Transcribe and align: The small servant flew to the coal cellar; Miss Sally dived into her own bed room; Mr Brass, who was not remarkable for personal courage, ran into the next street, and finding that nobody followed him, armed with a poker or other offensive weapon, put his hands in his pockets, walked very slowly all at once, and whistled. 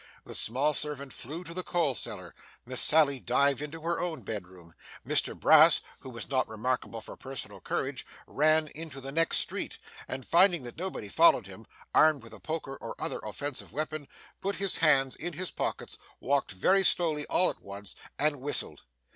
The 0.25 0.33
small 0.33 0.73
servant 0.73 1.13
flew 1.13 1.43
to 1.43 1.53
the 1.53 1.61
coal 1.61 1.93
cellar; 1.93 2.33
Miss 2.65 2.81
Sally 2.81 3.19
dived 3.19 3.61
into 3.61 3.81
her 3.83 3.99
own 4.01 4.23
bed 4.23 4.47
room; 4.47 4.73
Mr 5.05 5.39
Brass, 5.39 5.79
who 5.99 6.09
was 6.09 6.27
not 6.27 6.47
remarkable 6.49 7.01
for 7.01 7.15
personal 7.15 7.61
courage, 7.61 8.03
ran 8.25 8.67
into 8.73 8.99
the 8.99 9.11
next 9.11 9.37
street, 9.37 9.77
and 10.07 10.25
finding 10.25 10.63
that 10.63 10.79
nobody 10.79 11.07
followed 11.07 11.45
him, 11.45 11.67
armed 11.93 12.23
with 12.23 12.33
a 12.33 12.39
poker 12.39 12.75
or 12.77 12.95
other 12.99 13.19
offensive 13.19 13.73
weapon, 13.73 14.07
put 14.41 14.55
his 14.55 14.77
hands 14.77 15.15
in 15.15 15.33
his 15.33 15.51
pockets, 15.51 15.99
walked 16.19 16.49
very 16.51 16.83
slowly 16.83 17.27
all 17.27 17.51
at 17.51 17.61
once, 17.61 17.95
and 18.17 18.37
whistled. 18.37 18.81